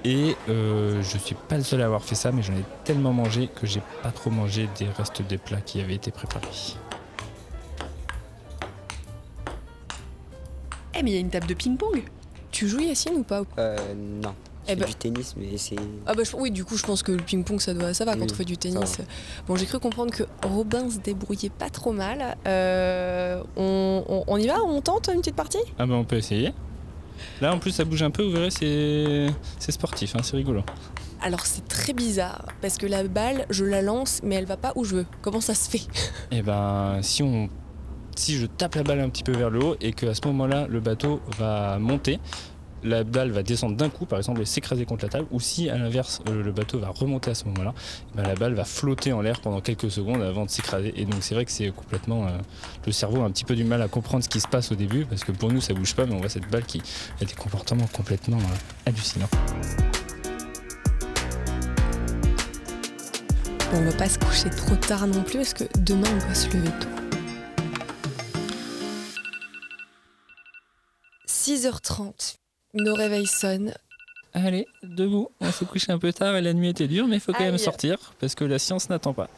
[0.04, 3.12] Et euh, je suis pas le seul à avoir fait ça, mais j'en ai tellement
[3.12, 6.48] mangé que j'ai pas trop mangé des restes des plats qui avaient été préparés.
[10.96, 12.02] Eh, mais il y a une table de ping-pong
[12.50, 13.42] Tu joues Yacine ou pas?
[13.58, 14.34] Euh, non.
[14.68, 15.76] Eh C'est ben- du tennis, mais c'est.
[16.06, 18.12] Ah bah je- oui, du coup je pense que le ping-pong ça doit, ça va
[18.14, 18.98] quand Oui, on fait du tennis.
[19.46, 22.36] Bon, j'ai cru comprendre que Robin se débrouillait pas trop mal.
[22.46, 25.58] Euh, on, on- on y va On tente une petite partie?
[25.78, 26.52] Ah bah on peut essayer.
[27.40, 29.26] Là en plus ça bouge un peu, vous verrez c'est
[29.58, 30.62] c'est sportif, hein, c'est rigolo.
[31.20, 34.72] Alors c'est très bizarre parce que la balle, je la lance, mais elle va pas
[34.76, 35.06] où je veux.
[35.22, 35.82] Comment ça se fait?
[36.30, 37.48] Et ben si on
[38.14, 40.66] si je tape la balle un petit peu vers le haut et qu'à ce moment-là
[40.68, 42.18] le bateau va monter,
[42.82, 45.68] la balle va descendre d'un coup par exemple et s'écraser contre la table, ou si
[45.68, 47.74] à l'inverse euh, le bateau va remonter à ce moment-là,
[48.14, 50.92] ben, la balle va flotter en l'air pendant quelques secondes avant de s'écraser.
[50.96, 52.30] Et donc c'est vrai que c'est complètement euh,
[52.86, 54.74] le cerveau a un petit peu du mal à comprendre ce qui se passe au
[54.74, 56.82] début parce que pour nous ça bouge pas, mais on voit cette balle qui
[57.20, 59.28] a des comportements complètement euh, hallucinants.
[63.70, 66.34] Bon, on va pas se coucher trop tard non plus parce que demain on doit
[66.34, 66.88] se lever tôt?
[71.48, 72.36] 6h30,
[72.82, 73.74] nos réveils sonnent.
[74.34, 77.20] Allez, debout, on s'est couché un peu tard et la nuit était dure, mais il
[77.20, 79.28] faut quand même sortir parce que la science n'attend pas.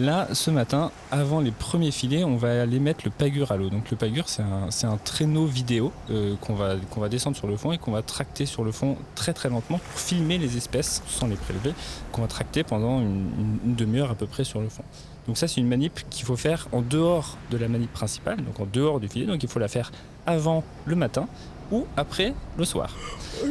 [0.00, 3.68] Là, ce matin, avant les premiers filets, on va aller mettre le pagure à l'eau.
[3.68, 7.70] Donc le pagure, c'est un, un traîneau vidéo euh, qu'on va, descendre sur le fond
[7.70, 11.26] et qu'on va tracter sur le fond très très lentement pour filmer les espèces sans
[11.26, 11.74] les prélever,
[12.12, 14.84] qu'on va tracter pendant une demi-heure à peu près sur le fond.
[15.26, 18.58] Donc ça, c'est une manip qu'il faut faire en dehors de la manip principale, donc
[18.58, 19.26] en dehors du filet.
[19.26, 19.92] Donc il faut la faire
[20.24, 21.28] avant le matin
[21.70, 22.94] ou après le soir.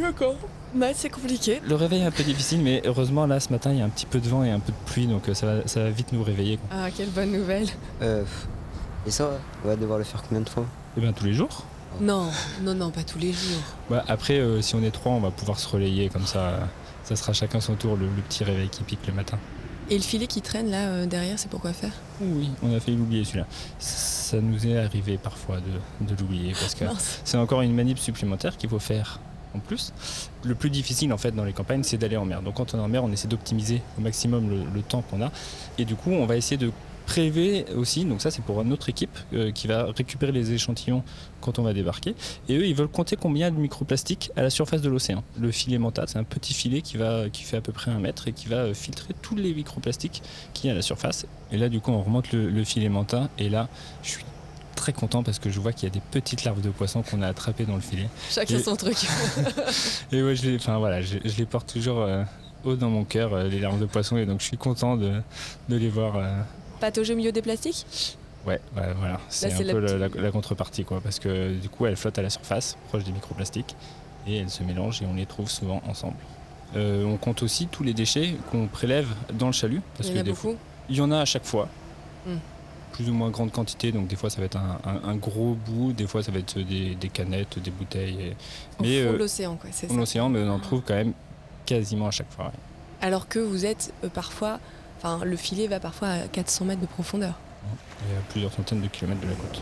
[0.01, 0.35] D'accord.
[0.73, 1.61] Bah, c'est compliqué.
[1.67, 3.89] Le réveil est un peu difficile, mais heureusement, là, ce matin, il y a un
[3.89, 5.89] petit peu de vent et un peu de pluie, donc euh, ça va, ça va
[5.89, 6.57] vite nous réveiller.
[6.57, 6.67] quoi.
[6.71, 7.67] Ah, quelle bonne nouvelle.
[8.03, 8.23] Euh,
[9.07, 9.31] et ça,
[9.63, 10.65] on va devoir le faire combien de fois?
[10.95, 11.63] Et bien tous les jours.
[11.99, 12.29] Non,
[12.61, 13.63] non, non, pas tous les jours.
[13.89, 16.59] Bah, après, euh, si on est trois, on va pouvoir se relayer comme ça.
[17.03, 19.39] ça sera chacun son tour, le, le petit réveil qui pique le matin.
[19.91, 21.91] Et le filet qui traîne là euh, derrière, c'est pour quoi faire?
[22.21, 23.47] Oui, on a failli l'oublier celui-là.
[23.79, 26.85] Ça nous est arrivé parfois de, de l'oublier parce que
[27.23, 29.19] c'est encore une manip supplémentaire qu'il faut faire
[29.55, 29.91] en plus.
[30.43, 32.43] Le plus difficile en fait dans les campagnes, c'est d'aller en mer.
[32.43, 35.23] Donc quand on est en mer, on essaie d'optimiser au maximum le, le temps qu'on
[35.23, 35.31] a.
[35.79, 36.71] Et du coup, on va essayer de
[37.09, 38.05] prélever aussi.
[38.05, 41.03] Donc ça, c'est pour notre équipe euh, qui va récupérer les échantillons
[41.41, 42.13] quand on va débarquer.
[42.47, 45.23] Et eux, ils veulent compter combien de microplastiques à la surface de l'océan.
[45.39, 47.99] Le filet mental, c'est un petit filet qui, va, qui fait à peu près un
[47.99, 50.21] mètre et qui va euh, filtrer tous les microplastiques
[50.53, 51.25] qu'il y a à la surface.
[51.51, 53.27] Et là, du coup, on remonte le, le filet mental.
[53.39, 53.67] Et là,
[54.03, 54.25] je suis
[54.75, 57.21] très content parce que je vois qu'il y a des petites larves de poisson qu'on
[57.23, 58.07] a attrapées dans le filet.
[58.29, 58.97] Chacun Et- son truc.
[60.11, 62.23] Et ouais, je les, enfin, voilà, je, je les porte toujours euh,
[62.63, 64.15] haut dans mon cœur, euh, les larves de poisson.
[64.17, 65.11] Et donc, je suis content de,
[65.69, 66.15] de les voir.
[66.17, 66.39] euh,
[66.79, 67.85] Patauger au milieu des plastiques
[68.47, 71.67] Ouais, ouais, voilà, c'est un peu la, petite- la- la contrepartie, quoi, parce que du
[71.69, 73.75] coup, elles flottent à la surface, proche des microplastiques,
[74.25, 76.15] et elles se mélangent et on les trouve souvent ensemble.
[76.75, 80.17] Euh, on compte aussi tous les déchets qu'on prélève dans le chalut, parce Il y
[80.17, 80.35] en a beaucoup.
[80.35, 80.55] fois-
[80.89, 81.67] il y en a à chaque fois,
[82.25, 82.37] Hmm.
[82.93, 85.55] plus ou moins grande quantité, donc des fois ça va être un, un- un gros
[85.65, 88.31] bout, des fois ça va être des, des canettes, des bouteilles, et-
[88.79, 89.93] Au mais fond euh, l'océan, quoi, c'est ça.
[89.93, 91.13] l'océan, mais on en trouve quand même
[91.65, 92.45] quasiment à chaque fois.
[92.45, 92.51] ouais.
[93.01, 94.59] Alors que vous êtes euh, parfois.
[95.01, 97.39] Enfin, le filet va parfois à 400 mètres de profondeur.
[98.05, 99.61] Il y a plusieurs centaines de kilomètres de la côte.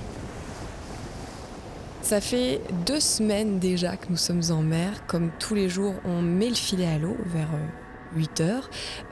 [2.02, 5.06] Ça fait deux semaines déjà que nous sommes en mer.
[5.06, 7.50] Comme tous les jours, on met le filet à l'eau vers
[8.16, 8.70] 8 heures.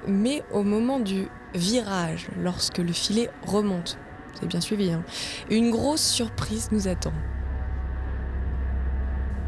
[0.08, 3.98] Mais au moment du virage, lorsque le filet remonte,
[4.38, 5.04] avez bien suivi, hein,
[5.50, 7.14] une grosse surprise nous attend.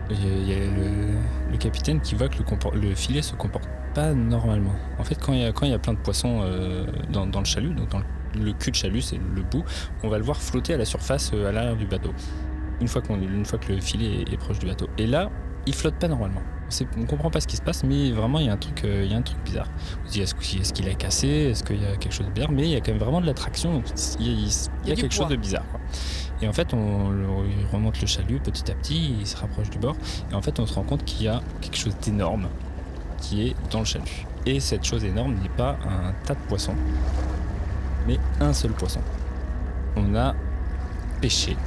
[0.10, 4.14] Il y a, le, le capitaine qui voit que le, le filet se comporte pas
[4.14, 4.74] normalement.
[5.00, 7.26] En fait, quand il y a, quand il y a plein de poissons euh, dans,
[7.28, 8.06] dans le chalut, donc dans le,
[8.46, 9.64] le cul de chalut, c'est le bout,
[10.04, 12.14] on va le voir flotter à la surface euh, à l'arrière du bateau.
[12.80, 14.88] Une fois, qu'on, une fois que le filet est, est proche du bateau.
[14.98, 15.30] Et là,
[15.66, 16.42] il flotte pas normalement.
[16.98, 19.04] On comprend pas ce qui se passe, mais vraiment, il y a un truc, euh,
[19.06, 19.68] il y a un truc bizarre.
[20.04, 20.36] On se dit, est-ce,
[20.74, 21.28] qu'il- a cassé?
[21.28, 22.52] Est-ce qu'il y a quelque chose de bizarre?
[22.52, 23.86] Mais il y a quand même vraiment de la traction, donc
[24.20, 24.50] il y a, il y a
[24.84, 25.26] Il y a du quelque poids.
[25.26, 25.64] chose de bizarre.
[25.72, 25.80] quoi.
[26.42, 27.12] Et en fait, on,
[27.72, 29.96] remonte le chalut petit à petit, il se rapproche du bord.
[30.32, 32.48] Et en fait, on se rend compte qu'il y a quelque chose d'énorme
[33.20, 34.26] qui est dans le chalut.
[34.46, 36.76] Et cette chose énorme n'est pas un tas de poissons,
[38.08, 39.02] mais un seul poisson.
[39.96, 40.36] On a
[41.20, 41.58] pêché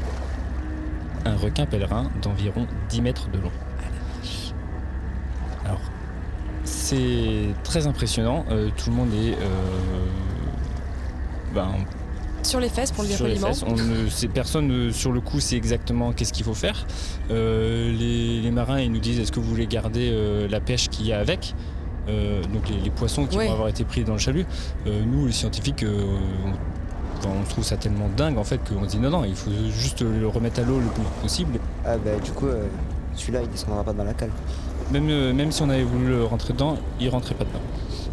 [1.25, 3.53] un requin pèlerin d'environ 10 mètres de long.
[5.65, 5.81] Alors,
[6.65, 8.45] c'est très impressionnant.
[8.51, 10.07] Euh, tout le monde est euh,
[11.55, 11.69] ben,
[12.43, 13.55] Sur les fesses pour le sur les déploiement.
[13.55, 13.65] fesses.
[13.69, 16.87] On ne sait, personne ne- sur le coup sait exactement qu'est-ce qu'il faut faire.
[17.31, 20.89] Euh, les, les marins ils nous disent est-ce que vous voulez garder euh, la pêche
[20.89, 21.55] qu'il y a avec
[22.09, 23.47] Euh, donc les, les poissons qui Ouais.
[23.47, 24.47] vont avoir été pris dans le chalut.
[24.87, 26.17] Euh, nous les scientifiques euh,
[27.27, 30.27] on, trouve ça tellement dingue en fait qu'on dit non non il faut juste le
[30.27, 31.59] remettre à l'eau le plus vite possible.
[31.85, 32.65] Ah bah du coup, euh,
[33.15, 34.31] celui-là, il descendra pas dans la cale.
[34.91, 37.61] Même, euh, même si on avait voulu le rentrer dedans, il rentrait pas dedans.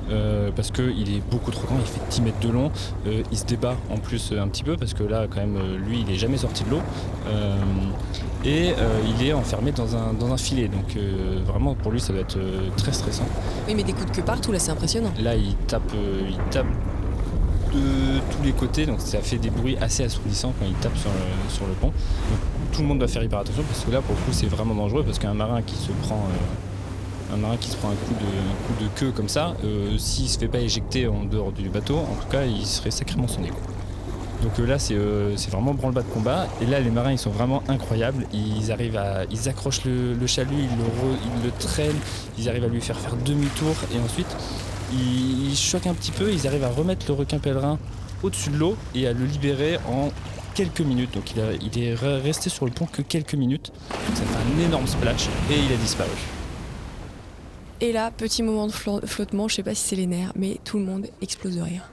[0.10, 2.72] Euh, parce qu'il est beaucoup trop grand, il fait 10 mètres de long,
[3.06, 5.58] Euh, il se débat en plus euh, un petit peu parce que là quand même
[5.86, 6.82] lui il est jamais sorti de l'eau
[8.46, 8.74] et
[9.08, 10.98] il est enfermé dans un, dans un filet donc
[11.46, 12.38] vraiment pour lui ça va être
[12.78, 13.26] très stressant.
[13.68, 15.12] Oui, mais des coups de queue partout, là, c'est impressionnant.
[15.20, 15.92] Là il tape,
[16.30, 16.68] il tape
[17.74, 21.10] de tous les côtés donc ça fait des bruits assez assourdissants quand il tape sur
[21.10, 21.88] le, sur le pont.
[21.88, 22.40] Donc,
[22.72, 24.76] tout le monde doit faire hyper attention parce que là pour le coup c'est vraiment
[24.76, 26.67] dangereux parce qu'un marin qui se prend euh,
[27.34, 28.14] un marin qui se prend un coup
[28.80, 32.16] de, queue comme ça, euh, s'il se fait pas éjecter en dehors du bateau, en
[32.22, 33.52] tout cas il serait sacrément sonné.
[34.44, 37.18] Donc euh, là c'est euh, c'est vraiment branle-bas de combat et là les marins ils
[37.18, 42.00] sont vraiment incroyables, ils arrivent à ils accrochent le, chalut, ils le, traînent,
[42.38, 44.28] ils arrivent à lui faire faire demi-tour et ensuite
[44.94, 47.80] ils, choquent un petit peu, ils arrivent à remettre le requin pèlerin
[48.24, 50.10] au-dessus de l'eau et à le libérer en
[50.54, 51.14] quelques minutes.
[51.14, 53.72] Donc il, est re- resté sur le pont que quelques minutes.
[53.90, 56.10] Donc ça fait un énorme splash et il a disparu.
[57.80, 60.58] Et là, petit moment de flo- flottement, je sais pas si c'est les nerfs, mais
[60.64, 61.90] tout le monde explose de rire.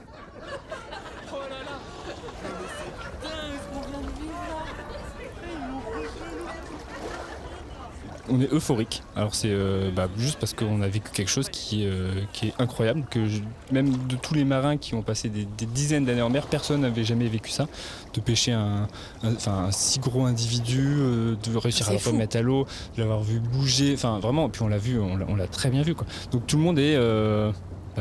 [8.29, 9.03] On est euphorique.
[9.15, 12.53] Alors c'est euh, bah, juste parce qu'on a vécu quelque chose qui, euh, qui est
[12.59, 16.21] incroyable, que je- même de tous les marins qui ont passé des, des dizaines d'années
[16.21, 17.67] en mer, personne n'avait jamais vécu ça.
[18.13, 18.87] De pêcher un,
[19.23, 22.17] un- enfin, un si gros individu, euh, de réussir à C'est la fois fou.
[22.17, 25.47] mettre à l'eau, de l'avoir vu bouger, enfin vraiment, puis on l'a vu, on l'a-
[25.47, 25.95] très bien vu.
[25.95, 26.07] Quoi.
[26.31, 26.95] Donc tout le monde est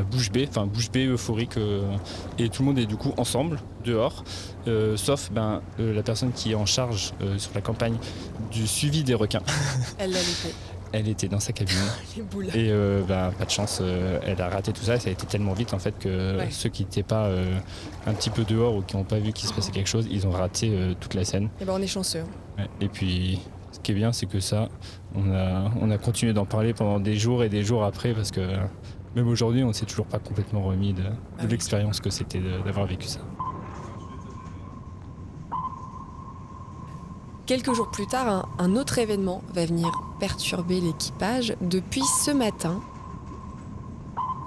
[0.03, 1.83] bouche bée, enfin bouche bée, euphorique, euh,
[2.39, 4.25] et tout le monde est du coup ensemble, dehors,
[4.67, 7.97] euh, sauf ben, euh, la personne qui est en charge sur la campagne
[8.51, 9.43] du suivi des requins.
[9.99, 10.55] Elle l'a loupé.
[10.97, 11.75] Elle était dans sa cabine
[12.55, 14.97] et euh, bah, pas de chance, euh, elle a raté tout ça.
[15.01, 16.47] Ça a été tellement vite en fait que Ouais.
[16.53, 17.59] ceux qui n'étaient pas euh,
[18.07, 20.25] un petit peu dehors ou qui n'ont pas vu qu'il se passait quelque chose, ils
[20.25, 21.49] ont raté toute la scène.
[21.61, 22.23] Et ben on est chanceux.
[22.59, 22.69] Ouais.
[22.81, 23.41] Et puis
[23.73, 24.69] ce qui est bien, c'est que ça,
[25.17, 28.31] on a, on a continué d'en parler pendant des jours et des jours après parce
[28.31, 28.47] que
[29.15, 32.41] même aujourd'hui, on ne s'est toujours pas complètement remis de, de Ah l'expérience que c'était
[32.65, 33.21] d'avoir vécu ça.
[37.47, 41.55] Quelques jours plus tard, un, un autre événement va venir perturber l'équipage.
[41.61, 42.81] Depuis ce matin,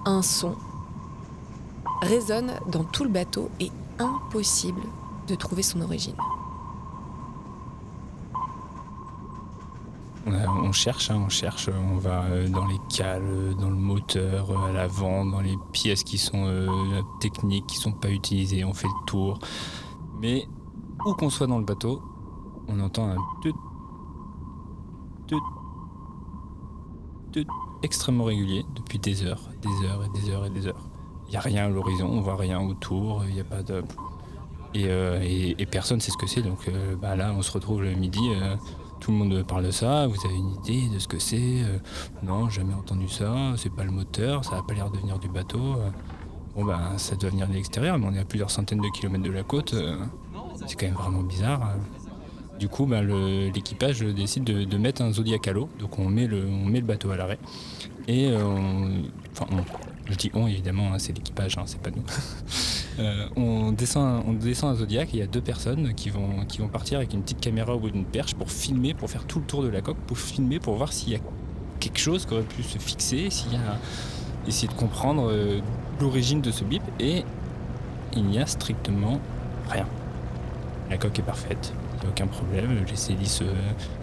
[0.06, 0.56] un son
[2.02, 4.82] résonne dans tout le bateau et impossible
[5.28, 6.16] de trouver son origine.
[10.28, 13.70] On, a- on cherche, hein, on cherche, on va euh, dans les cales, euh, dans
[13.70, 16.68] le moteur, euh, à l'avant, dans les pièces qui sont euh,
[17.22, 19.40] techniques, qui sont pas utilisées, on fait le tour.
[20.20, 20.46] Mais
[21.06, 22.02] où qu'on soit dans le bateau,
[22.68, 23.54] on entend un tut,
[25.28, 25.36] tut,
[27.32, 27.48] tut
[27.84, 30.90] extrêmement régulier depuis des heures, des heures et des heures et des heures.
[31.28, 33.82] Il n'y a rien à l'horizon, on voit rien autour, il n'y a pas de...
[34.74, 37.52] Et, euh, et, et personne sait ce que c'est, donc euh, bah là on se
[37.52, 38.56] retrouve le midi, euh,
[39.00, 41.78] tout le monde parle de ça, vous avez une idée de ce que c'est Euh,
[42.24, 45.30] Non, jamais entendu ça, c'est pas le moteur, ça n'a pas l'air de venir du
[45.30, 45.60] bateau.
[45.78, 45.90] Euh,
[46.56, 49.24] Bon bah ça doit venir de l'extérieur, mais on est à plusieurs centaines de kilomètres
[49.24, 49.96] de la côte, euh,
[50.66, 51.76] c'est quand même vraiment bizarre.
[52.60, 56.82] Du coup, le- l'équipage décide de, mettre un zodiac à l'eau, donc on met le,
[56.82, 57.38] bateau à l'arrêt.
[58.08, 59.04] Et on,
[60.10, 62.04] je dis on évidemment, hein, c'est l'équipage, hein, c'est pas nous.
[63.00, 66.58] Euh, on, descend, on descend un Zodiac il y a deux personnes qui vont, qui
[66.58, 69.38] vont partir avec une petite caméra au bout d'une perche pour filmer, pour faire tout
[69.38, 71.20] le tour de la coque, pour filmer, pour voir s'il y a
[71.80, 73.78] quelque chose qui aurait pu se fixer, s'il y a
[74.48, 75.60] essayer de comprendre euh,
[76.00, 77.24] l'origine de ce bip et
[78.16, 79.20] il n'y a strictement
[79.70, 79.86] rien.
[80.90, 83.54] La coque est parfaite, il n'y a aucun problème, les hélices euh,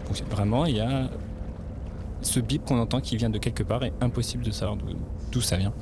[0.06, 1.10] fonctionnent vraiment, il y a
[2.26, 5.56] ce bip qu'on entend qui vient de quelque part et impossible de savoir d'où- ça
[5.56, 5.72] vient.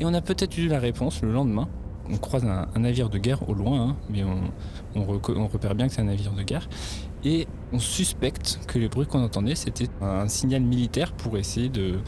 [0.00, 1.68] Et on a peut-être eu la réponse le lendemain.
[2.12, 6.00] On croise un, navire de guerre au loin, hein, mais on, repère bien que c'est
[6.00, 6.68] un navire de guerre.
[7.24, 12.00] Et on suspecte que les bruits qu'on entendait, c'était un signal militaire pour essayer de...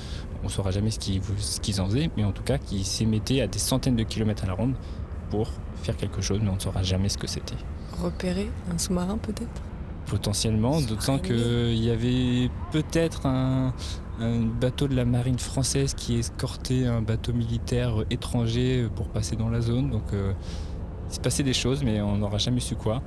[0.42, 1.20] On ne saura jamais ce qu'ils
[1.62, 4.48] qu'ils en faisaient, mais en tout cas, qui s'émettait à des centaines de kilomètres à
[4.48, 4.74] la ronde
[5.30, 5.48] pour
[5.82, 7.54] faire quelque chose, mais on ne saura jamais ce que c'était.
[8.02, 9.62] Repérer un sous-marin peut-être?
[10.12, 13.72] Potentiellement, d'autant qu'il y avait peut-être un,
[14.20, 19.48] un bateau de la marine française qui escortait un bateau militaire étranger pour passer dans
[19.48, 19.88] la zone.
[19.88, 20.34] Donc euh,
[21.08, 23.00] il s'est passé des choses, mais on n'aura jamais su quoi.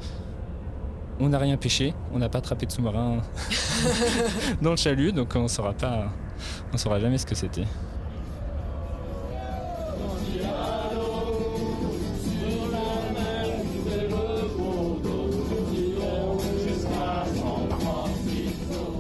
[1.19, 3.21] On n'a rien pêché, on n'a pas attrapé de sous-marin
[4.63, 6.11] dans le chalut, donc on saura pas,
[6.73, 7.65] on saura jamais ce que c'était.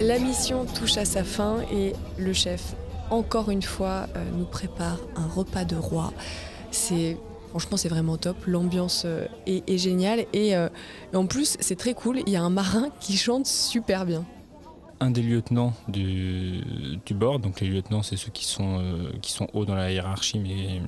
[0.05, 2.75] La mission touche à sa fin et le chef,
[3.09, 6.13] encore une fois, euh, nous prépare un repas de roi.
[6.69, 7.17] C'est
[7.49, 8.37] franchement c'est vraiment top.
[8.45, 10.69] L'ambiance euh, est, géniale et, euh,
[11.11, 12.19] et en plus c'est très cool.
[12.27, 14.23] Il y a un marin qui chante super bien.
[14.99, 16.61] un des lieutenants du,
[17.15, 18.83] bord, donc les lieutenants c'est ceux qui sont,
[19.23, 20.81] qui sont hauts dans la hiérarchie mais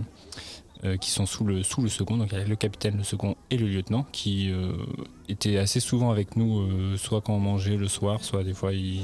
[0.84, 3.04] euh, qui sont sous le, sous le second, donc il y a le capitaine, le
[3.04, 4.74] second et le lieutenant qui euh,
[5.30, 8.74] étaient assez souvent avec nous, euh, soit quand on mangeait le soir, soit des fois
[8.74, 9.02] ils,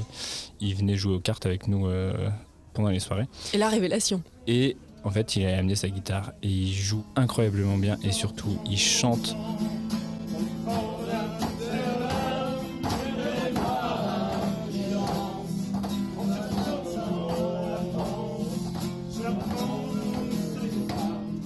[0.59, 2.29] ils venaient jouer aux cartes avec nous euh,
[2.73, 3.25] pendant les soirées.
[3.53, 4.21] Et la révélation.
[4.47, 8.57] Et en fait il a amené sa guitare et il joue incroyablement bien et surtout
[8.69, 9.35] il chante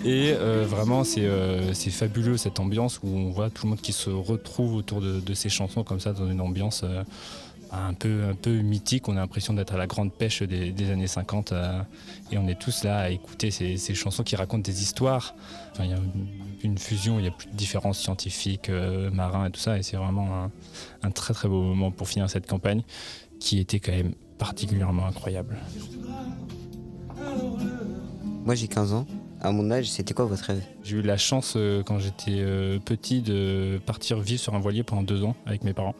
[0.07, 3.81] Et euh, vraiment, c'est euh, c'est fabuleux cette ambiance où on voit tout le monde
[3.81, 7.03] qui se retrouve autour de, ces chansons comme ça, dans une ambiance euh,
[7.73, 9.09] un, peu, un peu mythique.
[9.09, 11.81] On a l'impression d'être à la grande pêche des, années 50 euh,
[12.31, 15.35] et on est tous là à écouter ces, chansons qui racontent des histoires.
[15.79, 15.97] Il y a
[16.63, 18.71] une, fusion, il y a plus de différences scientifiques,
[19.11, 20.49] marins et tout ça, et c'est vraiment
[21.03, 22.81] un très très beau moment pour finir cette campagne
[23.41, 25.57] qui était quand même particulièrement incroyable.
[28.45, 29.05] Moi j'ai 15 ans.
[29.41, 30.63] À mon âge, c'était quoi votre rêve?
[30.83, 34.83] J'ai eu la chance euh, quand j'étais euh, petit de partir vivre sur un voilier
[34.83, 35.95] pendant deux ans avec mes parents.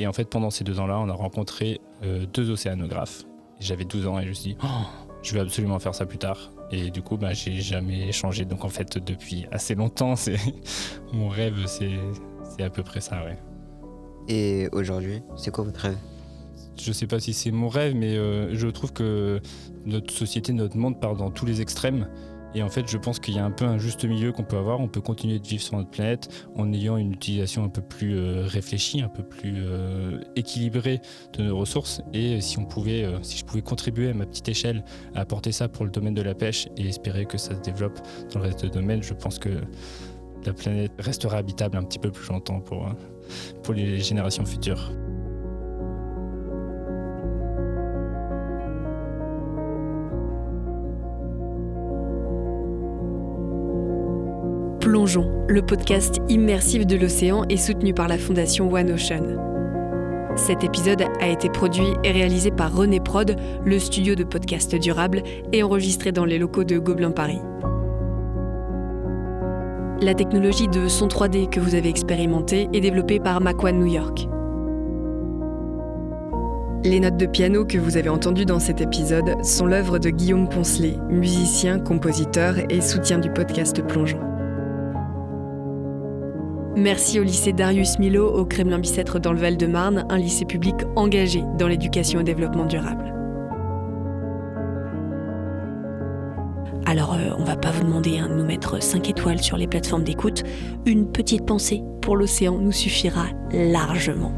[0.00, 3.22] Et en fait, pendant ces deux ans-là, on a rencontré euh, deux océanographes.
[3.60, 4.66] J'avais 12 ans et je me suis dit, oh,
[5.22, 6.50] je vais absolument faire ça plus tard.
[6.72, 8.44] Et du coup, bah, j'ai jamais changé.
[8.44, 10.38] Donc en fait, depuis assez longtemps, c'est
[11.12, 13.38] mon rêve, c'est à peu près ça, ouais.
[14.28, 15.96] Et aujourd'hui, c'est quoi votre rêve?
[16.80, 19.40] Je sais pas si c'est mon rêve, mais euh, je trouve que
[19.84, 22.08] notre société, notre monde part dans tous les extrêmes.
[22.54, 24.56] Et en fait, je pense qu'il y a un peu un juste milieu qu'on peut
[24.56, 24.80] avoir.
[24.80, 28.16] On peut continuer de vivre sur notre planète en ayant une utilisation un peu plus
[28.16, 31.00] euh, réfléchie, un peu plus euh, équilibrée
[31.34, 32.02] de nos ressources.
[32.12, 34.84] Et si on pouvait, si je pouvais contribuer à ma petite échelle
[35.14, 38.00] à apporter ça pour le domaine de la pêche et espérer que ça se développe
[38.32, 39.50] dans le reste des domaines, je pense que
[40.44, 42.88] la planète restera habitable un petit peu plus longtemps pour,
[43.62, 44.92] pour les générations futures.
[54.92, 59.38] Plongeons, le podcast immersif de l'océan est soutenu par la fondation One Ocean.
[60.36, 65.22] Cet épisode a été produit et réalisé par René Prod, le studio de podcast durable,
[65.54, 67.40] et enregistré dans les locaux de Gobelin Paris.
[70.02, 74.28] La technologie de son 3D que vous avez expérimentée est développée par Macwan New York.
[76.84, 80.50] Les notes de piano que vous avez entendues dans cet épisode sont l'œuvre de Guillaume
[80.50, 84.31] Poncelet, musicien, compositeur et soutien du podcast Plongeon.
[86.76, 91.68] Merci au lycée Darius Milo au Kremlin-Bicêtre dans le Val-de-Marne, un lycée public engagé dans
[91.68, 93.12] l'éducation et développement durable.
[96.86, 99.66] Alors, euh, on va pas vous demander hein, de nous mettre 5 étoiles sur les
[99.66, 100.44] plateformes d'écoute.
[100.86, 104.32] Une petite pensée pour l'océan nous suffira largement.